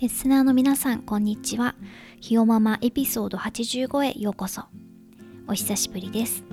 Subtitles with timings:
[0.00, 1.74] リスナーの皆さん、こんにちは。
[2.20, 4.62] ひよままエピソード85へようこそ。
[5.48, 6.44] お久しぶりです。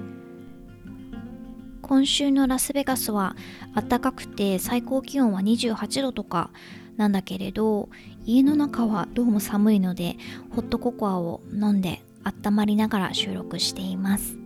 [1.83, 3.35] 今週のラスベガスは
[3.75, 6.49] 暖かくて最高気温は28度とか
[6.97, 7.89] なんだけれど
[8.25, 10.17] 家の中はどうも寒いので
[10.49, 14.44] ホットココアを飲んで温まりながら収録しています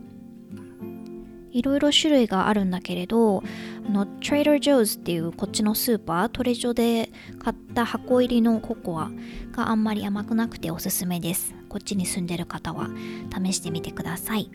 [1.51, 3.43] いろいろ種類があるんだけれど
[3.87, 9.11] あの Trader Joe's っていうこっちのスーパートレジョで買った箱入りのココア
[9.51, 11.55] があんまり甘くなくておすすめです。
[11.67, 12.89] こっちに住んでる方は。
[13.45, 14.49] 試してみてください。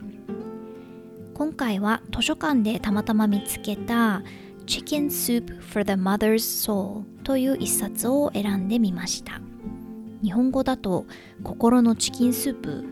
[1.34, 4.22] 今回は図書館でたまたま見つけた
[4.66, 9.40] Chicken Soup for the Mother's Soul という一冊を選んでみました。
[10.22, 11.06] 日本語だと
[11.42, 12.84] 心のチキンスープ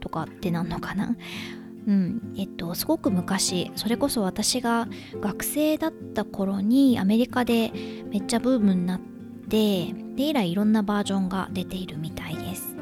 [0.00, 1.16] とかってなんのかな？
[1.86, 2.34] うん。
[2.36, 4.88] えっと、すごく昔それこそ私が
[5.20, 7.72] 学生だった頃にアメリカで
[8.10, 9.10] めっちゃブームになって
[9.50, 12.76] で以来いろんなバージョンが出ているみたいです。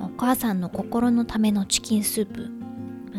[0.00, 2.50] お母さんの心のためのチキンスープ。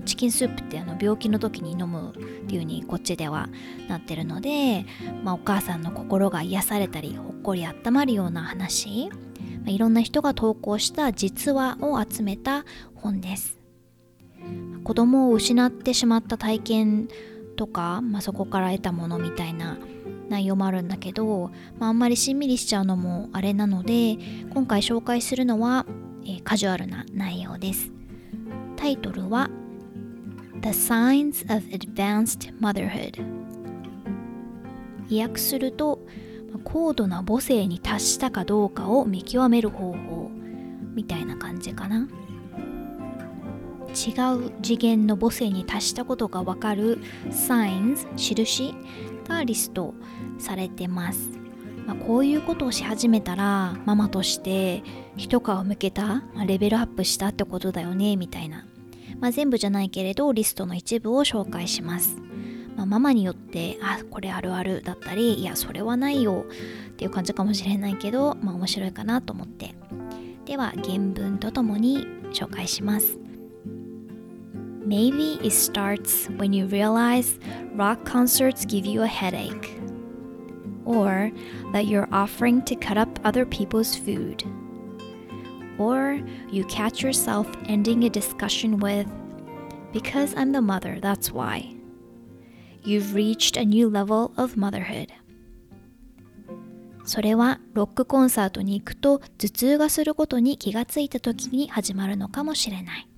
[0.06, 3.50] チキンスープってあの病気の時に飲むっていう風にこっちでは
[3.88, 4.86] なってるので、
[5.24, 9.16] まあ、お母さんの心が癒されたりほっこり温まるような話、ま
[9.68, 13.65] あ、いろんな人が投稿した実話を集めた本です。
[14.86, 17.10] 子供を失ってしまった体験
[17.58, 19.80] とか、まあ、そこから得たものみたいな
[20.30, 24.18] 内容もあるんだけど、まあ、あんまりしんみりしちゃうのもあれなので
[24.54, 25.88] 今回紹介するのは、
[26.24, 27.92] えー、カジュアルな内容です。
[28.76, 29.50] タイトルは
[30.62, 33.26] The Signs of Advanced Motherhood
[35.10, 36.00] 意訳すると
[36.64, 40.30] 高度な母性に達したかどうかを見極める方法
[40.94, 42.08] みたいな感じかな。
[43.96, 44.12] 違
[44.48, 48.76] う次元の母性に達したことがわかる signs 印
[49.28, 49.94] がリスト
[50.38, 51.32] されてます、
[51.88, 54.84] まあ、こういうことをし始めたらママとして
[55.16, 58.66] 一皮向けた、まあ、レベルアップしたってことだよねみたいな、
[59.20, 62.18] まあ、全部じゃないけれどリストの一部を紹介します。
[62.76, 66.46] ま、ママによってあこれあるあるだったりいやそれはないよ
[66.90, 69.76] っていう感じかもしれないけどまあ面白いかなと思って。
[70.46, 73.25] では原文とともに紹介します。
[74.85, 77.39] Maybe it starts when you realize
[77.75, 79.79] rock concerts give you a headache,
[80.85, 81.31] or
[81.73, 84.43] that you're offering to cut up other people's food,
[85.79, 89.07] or you catch yourself ending a discussion with,
[89.93, 91.75] Because I'm the mother, that's why.
[92.85, 95.09] You've reached a new level of motherhood.
[97.05, 103.09] それはロックコンサートに行くと頭痛がすることに気がついた時に始まるのかもしれない。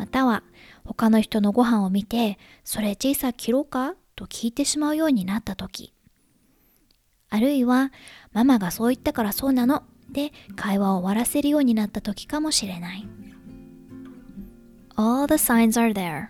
[0.00, 0.42] または
[0.82, 5.92] 他の人のご飯を見て、それ小さく切ろうかと聞いてしまうようになった時。
[7.28, 7.92] あるいは、
[8.32, 13.06] ママがそう言ったからそうなので会話を終わらせるようになった時かもしれない。
[14.96, 16.28] All the signs are there.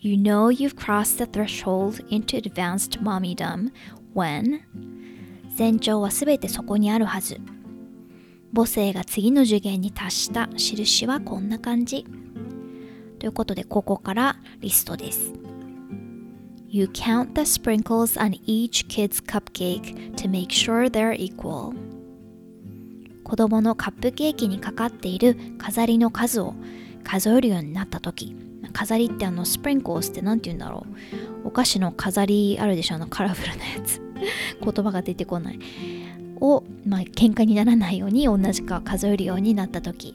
[0.00, 3.70] You know you've crossed the threshold into advanced mommydom
[4.16, 4.62] when
[5.56, 7.40] 前兆はすべてそこにあるはず。
[8.52, 12.04] 母性が次の次元に達した印はこんな感じ。
[13.24, 15.32] ということで、ここからリストです。
[16.68, 21.74] You count the sprinkles on each kid's cupcake to make sure they're equal.
[23.22, 26.52] 子供のカップケーキにかかっている飾りの数を
[27.02, 28.36] 数えるようになった時
[28.74, 30.84] 飾りってあのスプリンクルスって何て言うんだろ
[31.44, 31.48] う。
[31.48, 32.96] お菓子の飾りあるでしょ？
[32.96, 34.02] あのカラフルなやつ。
[34.62, 35.58] 言葉が出てこない。
[36.42, 40.14] をまあ喧嘩にならないように同じか数えるようになった時。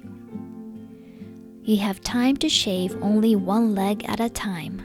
[1.63, 4.81] You have time to shave only one leg at a time.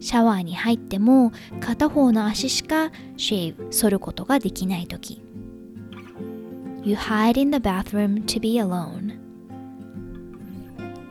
[0.00, 5.22] シャワーに入っても片方の足しかシェイブ、剃ることができないとき。
[6.82, 9.20] You hide in the bathroom to be alone.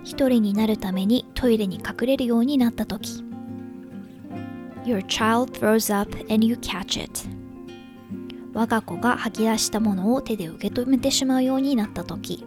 [0.03, 3.23] 一人になるためにトイレに隠れるようになったとき。
[4.83, 7.29] Your child throws up and you catch it.
[8.53, 12.45] 我が子が吐き出したものを手で受け止めてしまうようになったとき。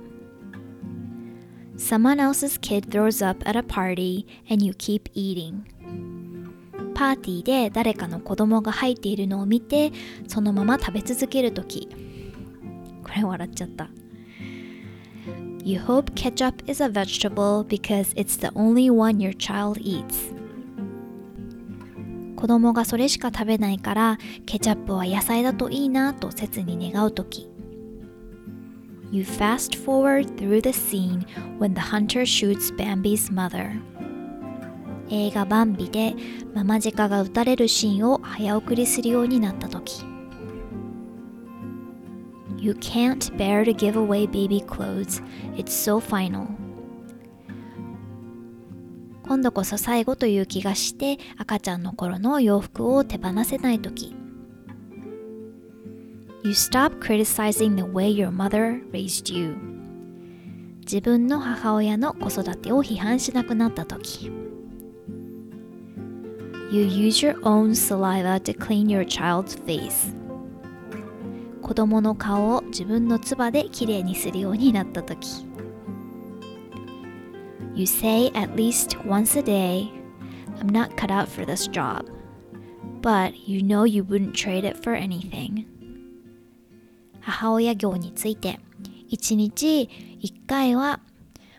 [1.77, 5.65] Someone else's kid throws up at a party and you keep eating
[6.95, 9.93] パーティーで誰かの子供が入っているのを見て
[10.29, 11.89] そのまま食べ続けるとき
[13.03, 13.91] これ笑っちゃった
[15.65, 20.33] You hope ketchup is a vegetable because it's the only one your child eats
[22.37, 27.54] 子供がそれしか食べないからケチャップは野菜だといいなと切に願うとき
[29.15, 31.25] You fast forward through the scene
[31.59, 33.81] when the hunter shoots Bambi's mother.
[35.09, 36.17] 映画バンビで
[36.53, 40.03] ママジカが撃たれるシーンを早送りするようになった時
[42.59, 45.23] You can't bear to give away baby clothes.
[45.55, 46.49] It's so final.
[49.29, 54.17] 今度こそ最後という気がして赤ちゃんの頃の洋服を手放せない時
[56.44, 59.56] You stop criticizing the way your mother raised you.
[60.82, 64.32] 自分の母親の子育てを批判しなくなった時
[66.72, 70.16] You use your own saliva to clean your child's face.
[71.62, 75.46] 子供の顔を自分の唾できれいにするようになった時
[77.76, 79.90] You say at least once a day,
[80.60, 82.06] I'm not cut out for this job.
[83.02, 85.66] But you know you wouldn't trade it for anything.
[87.25, 88.61] 母親業について。
[89.09, 89.83] 一日
[90.21, 90.99] 一回は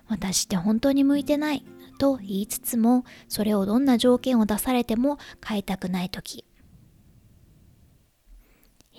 [0.07, 1.63] 私って本当に向いてない
[1.99, 6.43] と言いつつもそれをどんな条件を出されても変えたくない時。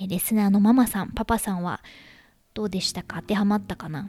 [0.00, 1.82] リスナーのママさんパパさんは
[2.54, 3.20] どうでしたか？
[3.20, 4.08] 当てはまったかな？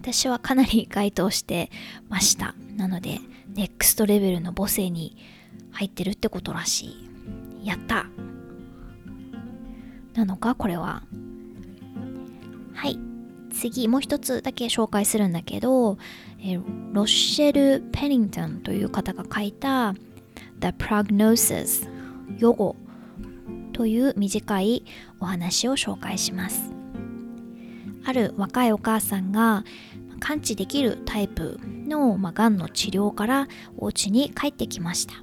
[0.00, 1.70] 私はかなり 該当して
[2.08, 2.54] ました。
[2.76, 3.18] なので
[3.54, 5.16] ネクストレベルの母性に
[5.72, 6.86] 入ってるってことらし
[7.62, 7.66] い。
[7.66, 8.06] やった！
[10.14, 10.54] なのか？
[10.54, 11.02] これは。
[12.74, 12.98] はい。
[13.50, 15.96] 次もう一つだけ紹介するんだけど、
[16.40, 16.56] え
[16.92, 19.94] ロッシェル・ペニントンという方が書いた
[20.60, 21.88] The Prognosis
[22.38, 22.76] 予後
[23.72, 24.84] という短い
[25.20, 26.72] お話を紹介します。
[28.04, 29.64] ある若いお母さんが
[30.20, 33.48] 完治できるタイプの、まあ、がんの治療から
[33.78, 35.14] お家に帰ってきました。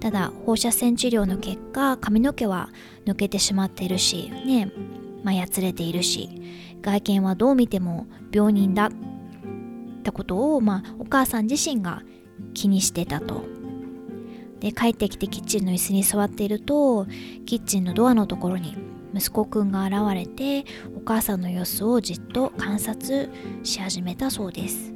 [0.00, 2.70] ただ放射線治療の結果髪の毛は
[3.06, 4.72] 抜けてしまっているしね
[5.22, 6.28] まあ、やつれているし
[6.80, 8.90] 外見はどう見ても病人だっ
[10.02, 12.02] てことを、まあ、お母さん自身が
[12.54, 13.44] 気にしてたと。
[14.60, 17.06] で帰ってきてキッチンの椅子に座っていると
[17.46, 18.76] キッチンのドアのところに
[19.12, 20.64] 息子くんが現れて
[20.96, 23.28] お母さんの様子をじっと観察
[23.64, 24.92] し始めたそうです。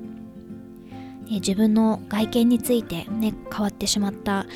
[1.29, 4.47] 自分の外見についてね変わってしまった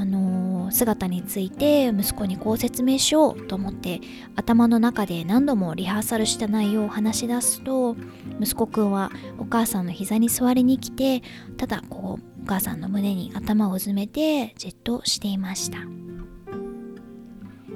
[0.00, 4.00] あのー、姿について息子にこう説明しようと思って
[4.34, 7.96] 頭の中で何度もリハーサルした内容を話し出すと
[8.40, 11.22] 息子くんはお母さんの膝に座りに来て
[11.58, 15.80] ただこうお母さんの胸に頭をうずめてじっとしていました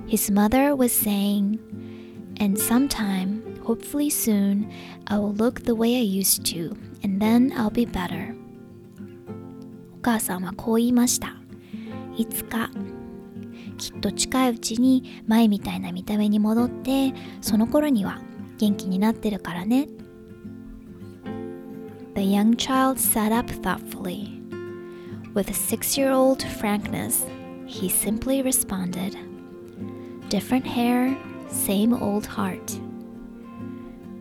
[0.07, 1.59] His mother was saying
[2.41, 4.73] And sometime, hopefully soon,
[5.07, 8.35] I will look the way I used to, and then I'll be better.
[9.95, 11.44] お母さんはこう言いました。
[12.17, 12.71] いつか
[13.79, 18.21] きっと近いうちに前みたいな見た目に戻ってその頃には
[18.59, 19.89] 元気になってるからね
[22.15, 24.41] The young child sat up thoughtfully.
[25.35, 27.27] With a six year old frankness,
[27.67, 29.17] he simply responded,
[30.29, 31.17] Different hair,
[31.49, 32.81] same old heart.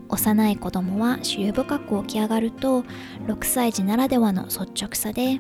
[0.10, 2.82] 幼い子供は主由深く起き上がると
[3.28, 5.40] 6歳児ならではの率直さで違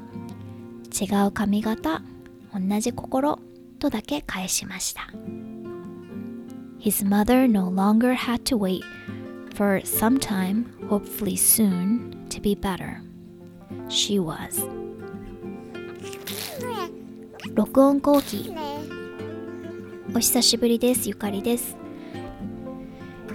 [1.27, 2.01] う髪型
[2.53, 3.39] 同じ心
[3.79, 5.09] とだけ返しました。
[6.79, 8.83] His mother no longer had to wait
[9.55, 12.97] for some time, hopefully soon, to be better.
[13.87, 14.67] She was.
[17.53, 18.53] 録音後期
[20.15, 21.07] お久しぶりです。
[21.07, 21.77] ゆかりです。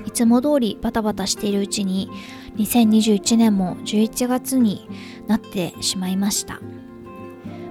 [0.07, 2.09] いつも通りバタバタしているうちに
[2.57, 4.89] 2021年も11月に
[5.27, 6.61] なってしまいました。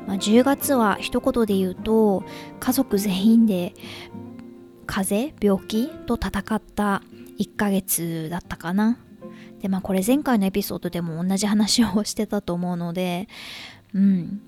[0.08, 2.24] まあ、10月は一言で言うと
[2.60, 3.74] 家族全員で
[4.86, 7.04] 風邪病気と戦った
[7.38, 8.98] 1ヶ月だったかな。
[9.60, 13.28] でまあこれ前回のエピソードでも同じ話をしてたと思うので
[13.94, 14.42] うん。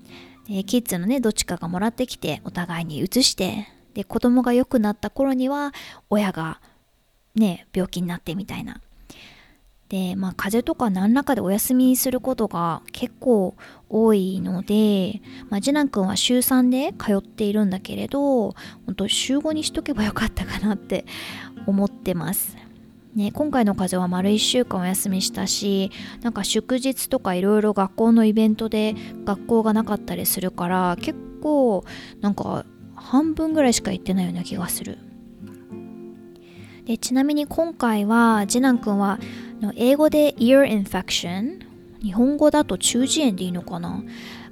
[0.48, 5.72] でキッズのねどっちかがもらってきてお互いに移してで子供が良くなった頃には
[6.08, 6.60] 親が
[7.34, 8.80] ね病気になってみたいな。
[9.90, 13.56] で、まあ、風邪とか何らかでお休みすることが結構
[13.88, 15.20] 多いので、
[15.50, 18.54] まあ、次男くんは週3で通っているんだけれど、
[18.86, 21.04] 本当週5にしとけばよかったかなって
[21.66, 22.56] 思ってます。
[23.16, 25.90] ね、今回の風邪は丸1週間お休みしたし
[26.22, 28.94] なんか祝日とかいろいろ学校のイベントで
[29.24, 31.84] 学校がなかったりするから結構
[32.20, 34.98] なんか半分ぐらいしか行ってないような気がする
[36.84, 39.18] でちなみに今回は次男くんは
[39.74, 41.60] 英語で ear infection
[42.02, 44.02] 日本語だと中耳炎でいいのかな？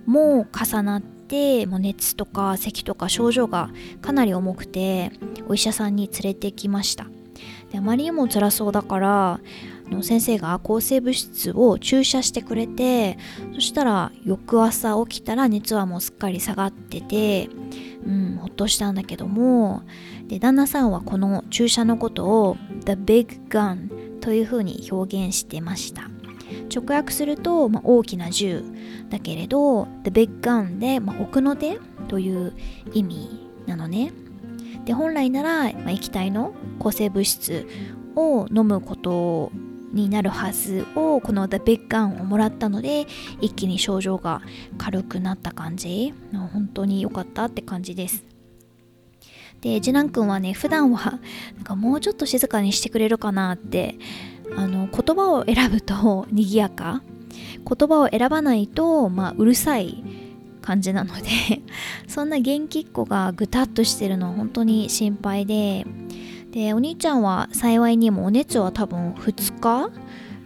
[0.07, 5.13] もう重なってもう熱とか咳とか症状がかなり重くて
[5.49, 7.07] お医者さんに連れてきました。
[7.71, 9.41] であまりにも辛そうだから
[9.91, 13.19] の先生が抗生物質を注射してくれて
[13.55, 17.49] そしたら翌朝起きたら熱はもうすっかり下がってて、
[18.07, 19.83] うん、ほっとしたんだけども
[20.27, 26.11] で旦那さんはこの注射のことを The Big Gun というふうに表現してました。
[26.75, 28.63] 直訳すると、まあ、大きな銃
[29.11, 32.55] だけれど The Big Gun で、まあ、奥の手という
[32.95, 34.13] 意味なのね。
[34.85, 37.67] で本来なら、まあ、液体の抗生物質
[38.17, 39.53] を飲むこと
[39.93, 43.07] になるはずをこの The Big Gun をもらったので
[43.41, 44.43] 一気に症状が
[44.79, 46.15] 軽くなった感じ。
[46.53, 48.38] 本当に良かったって感じです。
[49.61, 51.19] で次男くんはね普段は
[51.57, 53.97] なんかもうちょっと静かにしてくれるかなって
[54.57, 57.03] あの言葉を選ぶと 賑やか。
[57.69, 60.03] 言葉を選ばないと、まあ、うるさい
[60.63, 61.23] 感じなので
[62.09, 65.87] そんな元気っ子がぐたっとしてるのは本当に心配で。
[66.51, 69.91] でお兄ちゃんは幸いにもお熱は多分2日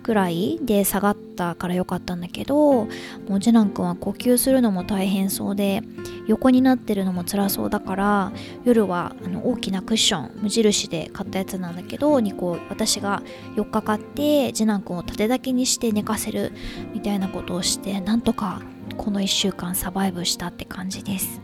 [0.02, 2.88] くらいで下がったからよかったんだけども
[3.28, 5.82] う次男くんは呼吸するのも大変そうで
[6.26, 8.32] 横になってるのも辛そうだから
[8.64, 13.22] 夜はあの大きなクッション無印で買ったやつなんだけどにこう私が
[13.56, 16.52] 4日かって次男くんを立てだけにして寝かせる
[16.92, 18.62] みたいなことをしてなんとか
[18.96, 21.40] この1週間サバイブしたって感じです。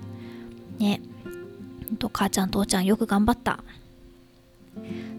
[0.78, 1.00] ね。
[1.98, 3.62] と母ちゃん父ちゃんよく頑張った。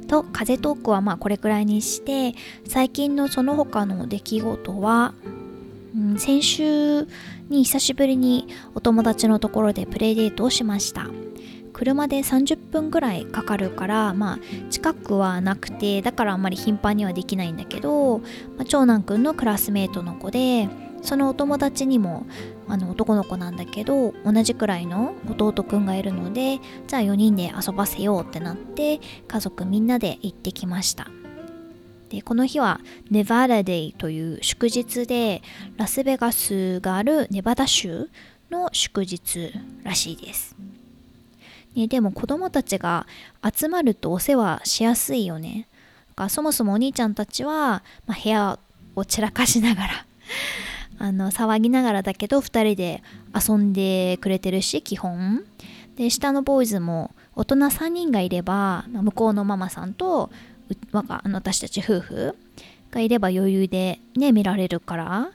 [0.09, 2.35] と風トークはまあこれくらいにして
[2.67, 5.13] 最近のその他の出来事は、
[5.95, 7.07] うん、先週
[7.49, 11.07] に久しぶりにお友達のところでプレイデートをしました。
[11.71, 14.39] 車で30分ぐらいかかるからまあ
[14.69, 18.25] 近くはなくてだからあんまり頻繁にはできないんだけど、ま
[18.61, 20.67] あ、長男くんのクラスメートの子で
[21.01, 22.25] そのお友達にも
[22.67, 31.07] あの男の子なんだけど同じくらいの弟くんがいるのでじゃあ4人で遊ばせようってなって家族みんなで行ってきました。
[32.09, 32.79] でこの日は
[33.11, 35.43] ネバダデイという祝日で
[35.77, 38.09] ラスベガスがあるネバダ州
[38.49, 39.53] の祝日
[39.83, 40.55] らしいです、
[41.75, 43.05] ね、でも子供たちが
[43.55, 45.67] 集まるとお世話しやすいよね。
[46.27, 48.59] そもそもお兄ちゃんたちは、まあ、部屋
[48.95, 50.05] を散らかしながら
[50.99, 53.01] あの騒ぎながらだけど2人で
[53.33, 55.43] 遊んでくれてるし基本
[55.95, 60.29] で下のボーイズも大人3人がいれば向こうのママさんと
[60.93, 62.35] あの私たち夫婦
[62.91, 65.31] がいれば余裕でね見られるから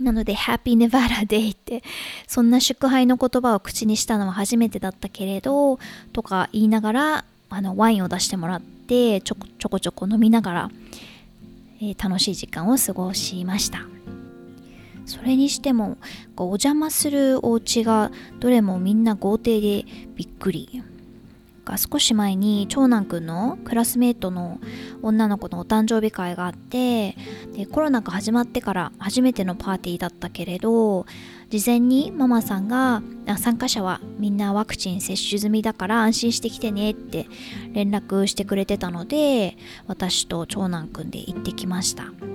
[0.00, 1.82] なので、ハッピーネバラデイって、
[2.26, 5.78] そんな祝杯の言葉を口にしたのは初めてだったけれど、
[6.12, 10.70] とか言いながら、あのワインを出してもらって、ちょちょこちょこ飲みながら、
[11.82, 13.86] えー、楽しい時間を過ごしました。
[15.10, 15.98] それにしても
[16.36, 20.82] お邪魔するお家がどれもみんな豪邸でびっくり
[21.76, 24.58] 少し前に長男くんのクラスメートの
[25.02, 27.16] 女の子のお誕生日会があって
[27.54, 31.06] でコロナが始まってから初めてのパーティーだったけれど
[31.48, 33.02] 事前にママさんが
[33.38, 37.26] 参加者はみんなワクチン接種済みだから安心してきてねって
[37.72, 42.29] 連絡してくれてたので私と長男くんで行ってきました。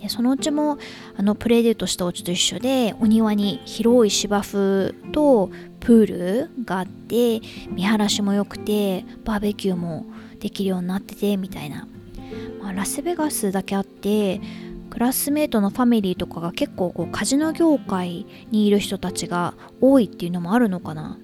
[0.00, 0.78] でそのうちも
[1.16, 7.40] あのプレイデートしたお家と一緒でお庭に広い芝生とプールがあって
[7.70, 10.06] 見晴らしも良くてバーベキューも
[10.38, 11.86] できるようになっててみたいな、
[12.62, 14.40] まあ、ラスベガスだけあって
[14.90, 21.18] クラスメートのファミリーとかが結構こうカジノ業界にいる人たちが多いっていうのもあるのかな、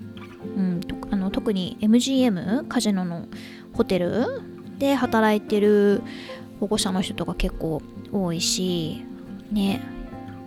[0.56, 0.80] うん、
[1.10, 3.26] あの特に MGM カジノの
[3.72, 4.42] ホテル
[4.78, 6.02] で働いてる
[6.60, 7.82] 保護者の人とか結構
[8.12, 9.04] 多いし
[9.50, 9.82] ね。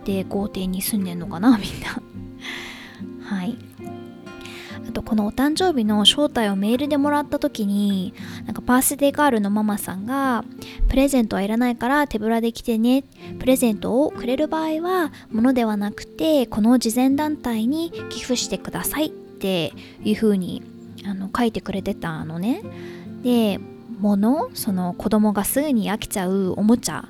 [0.04, 2.02] で豪邸に住んでんのかな みんな。
[3.22, 3.56] はい。
[4.88, 8.12] あとこのお誕生日の招待をメールでもらった時に
[8.44, 10.44] なんかバースデーガールのママさんが
[10.88, 13.04] プレゼントはいらないから手ぶらで来てね。
[13.38, 19.72] プレゼントをくれる場合は物ではなくてこの慈善団体に寄付してくださいって
[20.04, 20.62] いう風に
[21.06, 22.62] あに書いてくれてたのね。
[23.22, 23.60] で
[24.00, 27.08] 物その子供がすぐに飽きちゃうおもちゃ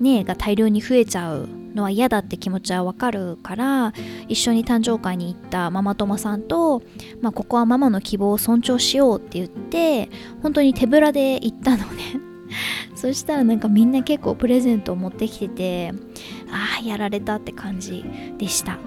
[0.00, 3.92] ねが大量に増えちゃうのは嫌だって気持ちはわかるから
[4.28, 6.82] 一緒に誕生会に行ったママ友さんと、
[7.20, 10.10] まあ、ここはママの希望を尊重しようって言って
[10.42, 12.20] 本当に手ぶらで行ったのね。
[12.96, 15.92] そしたらなんかみんな結構プレゼントを持ってきてて
[16.50, 18.04] ああやられたって感じ
[18.38, 18.78] でした。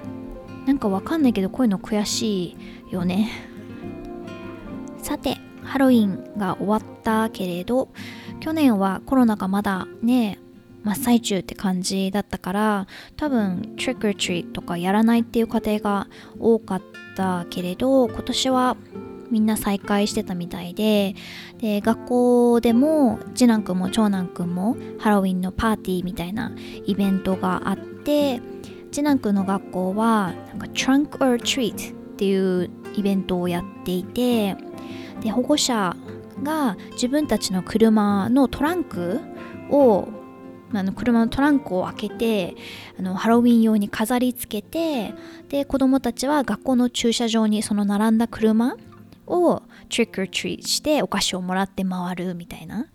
[0.66, 2.56] なんかわかんないけどこういうの悔し
[2.90, 3.30] いよね。
[4.98, 5.33] さて
[5.74, 7.90] ハロウィンが終わったけれど
[8.40, 10.38] 去年はコロナがまだね
[10.84, 12.88] 真っ最中って感じだったから
[13.18, 16.82] 多分 Trick or Treat とかやらないっていう家庭が多かっ
[17.18, 18.78] たけれど今年は
[19.32, 21.16] みんな再会してたみたいで
[21.58, 26.52] で学校でも次男くんも長男くんもハロウィンのパーティーみたいな
[26.86, 28.42] イベントがあって
[28.92, 34.56] 次男くんの学校はなんか Trunk or Treat っていうイベントをやっていて
[35.22, 35.96] で保護者
[36.42, 39.20] が自分たちの車のトランク
[39.70, 40.08] を
[40.74, 42.56] あの車のトランクを開けて
[42.98, 45.14] あのハロウィン用に飾り付けて
[45.50, 48.76] で子供たちは学校の駐車場にその並んだ車
[49.28, 52.88] を trick or treat してお菓子をもらって回るみたいな。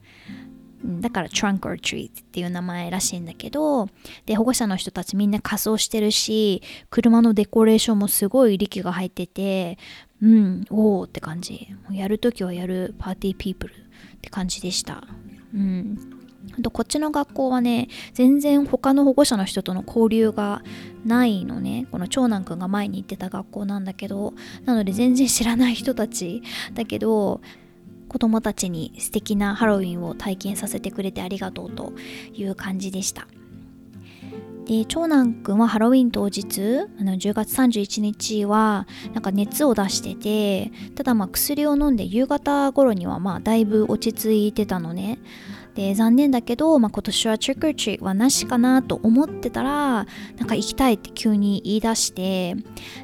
[0.85, 3.89] だから trunk or treat っていう名前らしいんだけど
[4.27, 9.79] で保護者の人たちみんな仮装してるし車のデコレーションもすごい力が入ってて
[10.23, 11.69] うんおおって感じ。
[11.91, 13.77] やるときはやるパーティーピープルっ
[14.21, 15.05] て感じでした。
[15.55, 15.99] うん。
[16.63, 20.63] とこっちの学校はね全然他の保護者の人との交流が
[21.05, 21.87] ないのね。
[21.93, 26.43] この長男くんが前に行ってた学校なんだけどなので全然知らない人たち
[26.75, 27.41] だけど
[28.09, 31.93] 子供たちに素敵なハロウィンを体験させてくれてありがとうと
[32.33, 33.29] いう感じでした。
[34.69, 45.19] で長男くんはハロウィン当日あの10月31日はなんか熱を出しててただまあ薬を飲んで夕方頃にはまあだいぶ落ち着いてたのね。
[45.75, 52.57] で残念だけど、まあ、今年は Trick or Treat はなしかなと思ってたらなんか行きたいって急に言い出して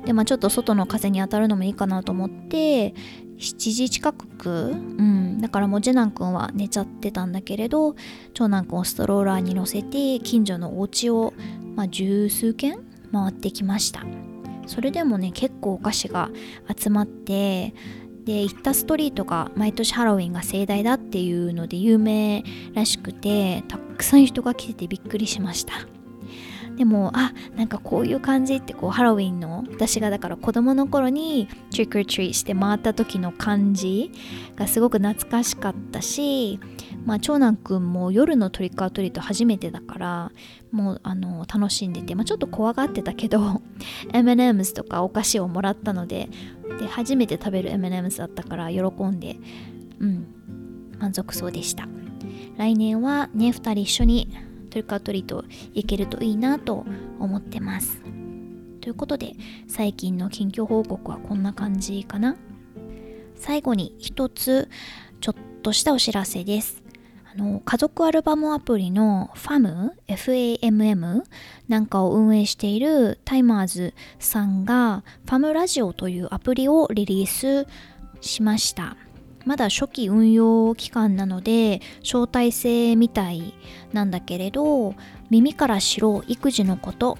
[0.04, 2.94] で、まあ、ちょっと外の風に当たるのもいいかなと思って
[3.38, 7.94] 7時近く、うん、だからもう次男くんは寝ちゃってたんだけれど
[8.32, 11.34] 長男くんをストローラーに乗せて近所のお家を、
[11.74, 12.78] まあ、十数軒
[13.12, 14.04] 回ってきました。
[14.66, 16.30] それでもね結構お菓子が
[16.76, 17.74] 集まって
[18.24, 25.74] で行ったストリートが毎年ハロウィンが盛大だっていうので有名らしくてたくさん人が来ててびっくりしました
[26.76, 34.10] でもあなんかこういう感じってこうハロウィンの私がだから子供の頃に Trick or Treat して回った時の感じ
[34.56, 36.58] がすごく懐かしかったし
[37.04, 40.32] まあ、長男くんも夜のトリックアトリート初めてだから
[40.70, 43.62] もうあの楽しんでて、まあ、ちょっと怖がってたけど
[44.12, 46.28] M&M's とかお菓子をもらったので
[46.80, 49.36] で初めて食べる M&M's だったから喜んで
[50.00, 50.26] うん
[50.98, 51.88] 満足そうでした。
[52.56, 54.30] 来年はね2人一緒に
[54.74, 56.84] トリックアトリート行けるといいなと
[57.20, 58.02] 思ってます。
[58.80, 59.34] ということで
[59.68, 62.36] 最近の近況報告はこんな感じかな。
[63.36, 64.68] 最後に一つ
[65.20, 66.82] ちょっとしたお知らせです。
[67.32, 71.22] あの家族アルバムアプリの FAM、FAMM
[71.68, 77.68] なんかを運営しているタイマーズさんが FAM ラジオというアプリをリリース
[78.20, 78.96] しました。
[79.44, 83.54] まだ初期運用期間なので招待制みたい
[83.92, 84.94] なんだけれど
[85.30, 87.18] 耳から知ろう育児のこと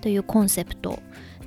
[0.00, 0.98] というコンセプト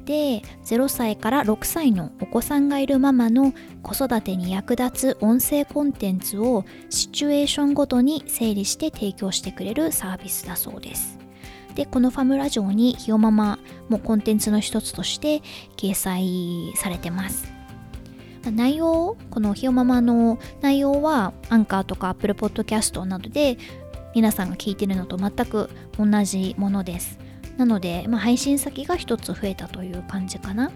[0.05, 11.19] で0歳から6歳のお子さんがいるママの子育てに役立つ音声コンテンツをシチュエーションごとに整理して提供してくれるサービスだそうです。
[11.75, 13.57] でこのファムラジオにひよママ
[13.89, 15.41] もコンテンツの一つとして
[15.75, 17.52] 掲載されてます。
[18.51, 23.57] 内容このひよママの内容はアンカーとかアップルポッドキャストなどで
[24.15, 27.17] 皆さんが聞いてるのと全く同じものです。
[27.57, 30.71] なので、まあ、配信先が1つ増えたという感じかな。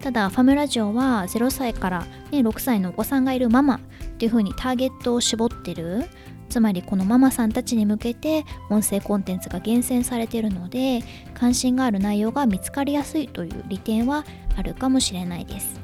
[0.00, 3.80] ただ、ファムラジオは0歳から、ね、6歳のお子さんがいるママっ
[4.18, 6.06] ていう風にターゲットを絞ってる。
[6.48, 11.00] つまりこのママさんたちに向けて音声コンテンツが厳選されているので
[11.32, 14.24] 関心がある内容が見つかりやすいという利点は
[14.56, 15.79] あるかもしれないです。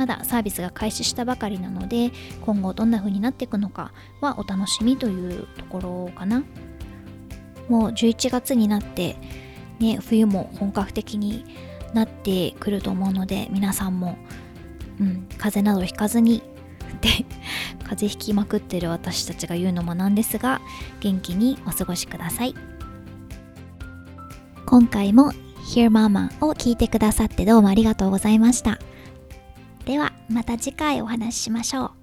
[0.00, 2.10] まだサービスが開始したばかりなので
[2.40, 6.42] 今後どんな風になっていくのかはお楽しみというところかな。
[7.68, 9.18] もう11月になって、
[9.78, 11.44] ね、冬も本格的に
[11.92, 14.16] なってくると思うので皆さんも、
[14.98, 16.42] うん、風邪などひかずに
[17.02, 17.10] で
[17.84, 20.62] 風邪ひきまくってる私たちが言うのもなんですが
[21.00, 22.54] 元気にお過ごしください
[24.64, 25.32] 今回も
[25.74, 28.78] Hear Mama を聞いてくださってどうもありがとうございました
[29.84, 31.99] ではまた次回お話ししましょう。